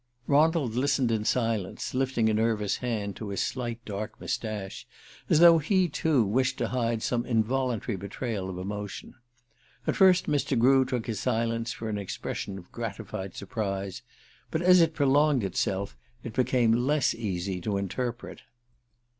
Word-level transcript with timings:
Ronald 0.25 0.73
listened 0.73 1.11
in 1.11 1.25
silence, 1.25 1.93
lifting 1.93 2.27
a 2.27 2.33
nervous 2.33 2.77
hand 2.77 3.15
to 3.17 3.29
his 3.29 3.39
slight 3.43 3.85
dark 3.85 4.19
moustache, 4.19 4.87
as 5.29 5.39
though 5.39 5.59
he, 5.59 5.87
too, 5.87 6.25
wished 6.25 6.57
to 6.57 6.69
hide 6.69 7.03
some 7.03 7.23
involuntary 7.23 7.95
betrayal 7.97 8.49
of 8.49 8.57
emotion. 8.57 9.13
At 9.85 9.95
first 9.95 10.25
Mr. 10.25 10.57
Grew 10.57 10.85
took 10.85 11.05
his 11.05 11.19
silence 11.19 11.71
for 11.71 11.87
an 11.87 11.99
expression 11.99 12.57
of 12.57 12.71
gratified 12.71 13.35
surprise; 13.35 14.01
but 14.49 14.63
as 14.63 14.81
it 14.81 14.95
prolonged 14.95 15.43
itself 15.43 15.95
it 16.23 16.33
became 16.33 16.71
less 16.87 17.13
easy 17.13 17.61
to 17.61 17.77
interpret. 17.77 18.41